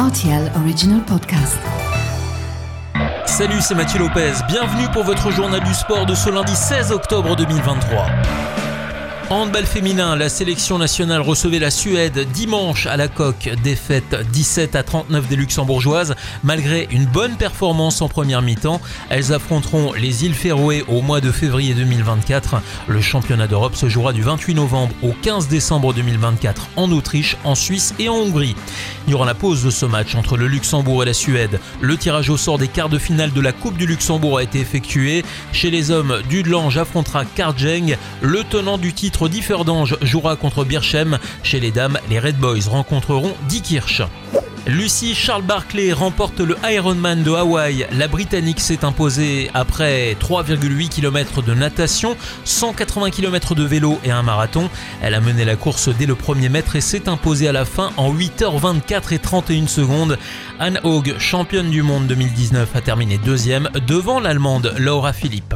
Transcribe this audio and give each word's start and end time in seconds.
RTL 0.00 0.50
Original 0.56 1.02
Podcast. 1.02 1.58
Salut, 3.26 3.60
c'est 3.60 3.74
Mathieu 3.74 3.98
Lopez. 3.98 4.32
Bienvenue 4.48 4.88
pour 4.94 5.04
votre 5.04 5.30
journal 5.30 5.62
du 5.62 5.74
sport 5.74 6.06
de 6.06 6.14
ce 6.14 6.30
lundi 6.30 6.56
16 6.56 6.90
octobre 6.90 7.36
2023. 7.36 8.06
Handball 9.32 9.64
féminin, 9.64 10.16
la 10.16 10.28
sélection 10.28 10.76
nationale 10.76 11.20
recevait 11.20 11.60
la 11.60 11.70
Suède 11.70 12.26
dimanche 12.32 12.86
à 12.86 12.96
la 12.96 13.06
coque. 13.06 13.48
Défaite 13.62 14.26
17 14.32 14.74
à 14.74 14.82
39 14.82 15.28
des 15.28 15.36
Luxembourgeoises. 15.36 16.16
Malgré 16.42 16.88
une 16.90 17.06
bonne 17.06 17.36
performance 17.36 18.02
en 18.02 18.08
première 18.08 18.42
mi-temps, 18.42 18.80
elles 19.08 19.32
affronteront 19.32 19.92
les 19.92 20.24
îles 20.24 20.34
Féroé 20.34 20.84
au 20.88 21.00
mois 21.00 21.20
de 21.20 21.30
février 21.30 21.74
2024. 21.74 22.56
Le 22.88 23.00
championnat 23.00 23.46
d'Europe 23.46 23.76
se 23.76 23.88
jouera 23.88 24.12
du 24.12 24.22
28 24.22 24.54
novembre 24.54 24.92
au 25.00 25.12
15 25.22 25.46
décembre 25.46 25.94
2024 25.94 26.70
en 26.74 26.90
Autriche, 26.90 27.36
en 27.44 27.54
Suisse 27.54 27.94
et 28.00 28.08
en 28.08 28.16
Hongrie. 28.16 28.56
Durant 29.06 29.24
la 29.24 29.34
pause 29.34 29.62
de 29.62 29.70
ce 29.70 29.86
match 29.86 30.16
entre 30.16 30.36
le 30.36 30.48
Luxembourg 30.48 31.04
et 31.04 31.06
la 31.06 31.14
Suède, 31.14 31.60
le 31.80 31.96
tirage 31.96 32.30
au 32.30 32.36
sort 32.36 32.58
des 32.58 32.66
quarts 32.66 32.88
de 32.88 32.98
finale 32.98 33.32
de 33.32 33.40
la 33.40 33.52
Coupe 33.52 33.76
du 33.76 33.86
Luxembourg 33.86 34.38
a 34.38 34.42
été 34.42 34.58
effectué. 34.58 35.24
Chez 35.52 35.70
les 35.70 35.92
hommes, 35.92 36.20
Dudelange 36.28 36.78
affrontera 36.78 37.24
Karjeng, 37.24 37.96
le 38.22 38.42
tenant 38.42 38.76
du 38.76 38.92
titre 38.92 39.19
Differdange 39.28 39.96
jouera 40.02 40.36
contre 40.36 40.64
Birchem. 40.64 41.18
Chez 41.42 41.60
les 41.60 41.70
dames, 41.70 41.98
les 42.08 42.18
Red 42.18 42.36
Boys 42.36 42.68
rencontreront 42.68 43.34
Diekirch. 43.48 44.02
Lucie 44.66 45.14
Charles 45.14 45.42
Barclay 45.42 45.92
remporte 45.92 46.40
le 46.40 46.56
Ironman 46.70 47.22
de 47.22 47.30
Hawaï. 47.30 47.86
La 47.92 48.08
Britannique 48.08 48.60
s'est 48.60 48.84
imposée 48.84 49.50
après 49.54 50.16
3,8 50.20 50.88
km 50.90 51.42
de 51.42 51.54
natation, 51.54 52.16
180 52.44 53.10
km 53.10 53.54
de 53.54 53.64
vélo 53.64 53.98
et 54.04 54.10
un 54.10 54.22
marathon. 54.22 54.68
Elle 55.02 55.14
a 55.14 55.20
mené 55.20 55.44
la 55.44 55.56
course 55.56 55.88
dès 55.88 56.06
le 56.06 56.14
premier 56.14 56.50
mètre 56.50 56.76
et 56.76 56.82
s'est 56.82 57.08
imposée 57.08 57.48
à 57.48 57.52
la 57.52 57.64
fin 57.64 57.90
en 57.96 58.14
8h24 58.14 59.14
et 59.14 59.18
31 59.18 59.66
secondes. 59.66 60.18
Anne 60.58 60.78
Haug, 60.84 61.14
championne 61.18 61.70
du 61.70 61.82
monde 61.82 62.06
2019, 62.06 62.76
a 62.76 62.80
terminé 62.82 63.18
deuxième 63.18 63.70
devant 63.86 64.20
l'Allemande 64.20 64.74
Laura 64.78 65.14
Philippe. 65.14 65.54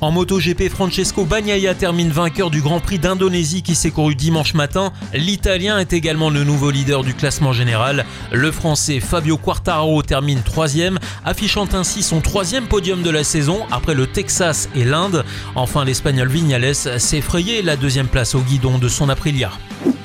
En 0.00 0.12
MotoGP, 0.12 0.70
Francesco 0.70 1.26
Bagnaia 1.26 1.74
termine 1.74 2.08
vainqueur 2.08 2.50
du 2.50 2.62
Grand 2.62 2.80
Prix 2.80 2.98
d'Indonésie 2.98 3.62
qui 3.62 3.74
s'est 3.74 3.90
couru 3.90 4.14
dimanche 4.14 4.54
matin. 4.54 4.92
L'Italien 5.12 5.78
est 5.78 5.92
également 5.92 6.30
le 6.30 6.42
nouveau 6.42 6.70
leader 6.70 7.04
du 7.04 7.12
classement 7.12 7.52
général. 7.52 8.06
Le 8.32 8.50
Français 8.50 8.98
Fabio 9.00 9.36
Quartararo 9.36 10.02
termine 10.02 10.40
troisième, 10.42 10.98
affichant 11.22 11.68
ainsi 11.74 12.02
son 12.02 12.22
troisième 12.22 12.66
podium 12.66 13.02
de 13.02 13.10
la 13.10 13.24
saison 13.24 13.66
après 13.70 13.94
le 13.94 14.06
Texas 14.06 14.70
et 14.74 14.84
l'Inde. 14.84 15.22
Enfin, 15.54 15.84
l'Espagnol 15.84 16.28
Vignales 16.28 16.74
s'est 16.74 17.20
frayé 17.20 17.60
la 17.60 17.76
deuxième 17.76 18.08
place 18.08 18.34
au 18.34 18.40
guidon 18.40 18.78
de 18.78 18.88
son 18.88 19.10
Aprilia. 19.10 19.50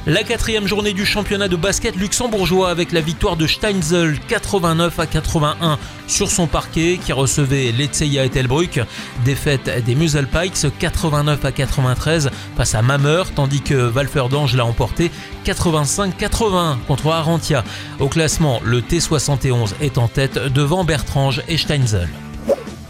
La 0.07 0.23
quatrième 0.23 0.67
journée 0.67 0.93
du 0.93 1.03
championnat 1.03 1.47
de 1.47 1.55
basket 1.55 1.95
luxembourgeois 1.95 2.69
avec 2.69 2.91
la 2.91 3.01
victoire 3.01 3.37
de 3.37 3.47
Steinzel 3.47 4.19
89 4.27 4.99
à 4.99 5.07
81 5.07 5.79
sur 6.05 6.29
son 6.29 6.45
parquet 6.45 6.99
qui 7.03 7.11
recevait 7.11 7.71
Letzeia 7.71 8.23
et 8.23 8.29
Telbruck. 8.29 8.81
Défaite 9.23 9.83
des 9.83 9.95
Musel 9.95 10.27
Pikes 10.27 10.67
89 10.77 11.43
à 11.43 11.51
93 11.51 12.29
face 12.55 12.75
à 12.75 12.83
Mammer 12.83 13.23
tandis 13.35 13.61
que 13.61 13.73
Valferdange 13.73 14.55
l'a 14.55 14.65
emporté 14.65 15.09
85-80 15.43 16.77
contre 16.87 17.07
Arantia. 17.07 17.63
Au 17.99 18.07
classement, 18.07 18.61
le 18.63 18.81
T71 18.81 19.73
est 19.81 19.97
en 19.97 20.07
tête 20.07 20.37
devant 20.37 20.83
Bertrange 20.83 21.41
et 21.47 21.57
Steinzel. 21.57 22.09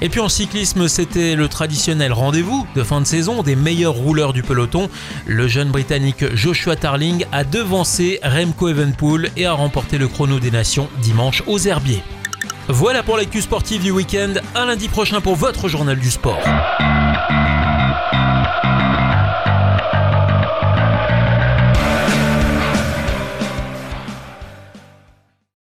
Et 0.02 0.10
puis 0.10 0.20
en 0.20 0.30
cyclisme, 0.30 0.88
c'était 0.88 1.36
le 1.36 1.48
traditionnel 1.48 2.12
rendez-vous 2.12 2.68
de 2.76 2.84
fin 2.84 3.00
de 3.00 3.06
saison 3.06 3.44
des 3.44 3.56
meilleurs 3.56 3.94
rouleurs 3.94 4.34
du 4.34 4.44
peloton. 4.44 4.90
Le 5.26 5.48
jeune 5.48 5.70
britannique 5.70 6.36
Joshua 6.36 6.76
Tarling 6.76 7.26
a 7.32 7.44
devancé 7.44 8.20
Remco 8.24 8.68
Evenpool 8.68 9.30
et 9.38 9.46
a 9.46 9.54
remporté 9.54 9.98
le 9.98 10.08
chrono 10.08 10.40
des 10.40 10.52
nations 10.52 10.90
dimanche 11.02 11.44
aux 11.48 11.60
Herbiers. 11.60 12.04
Voilà 12.68 13.04
pour 13.04 13.18
l'actu 13.18 13.42
sportive 13.42 13.84
du 13.84 13.92
week-end. 13.92 14.34
À 14.54 14.66
lundi 14.66 14.90
prochain 14.90 15.22
pour 15.22 15.36
votre 15.36 15.70
journal 15.70 15.98
du 15.98 16.12
sport. 16.12 16.42